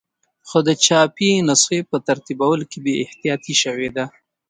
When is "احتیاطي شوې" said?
3.05-3.89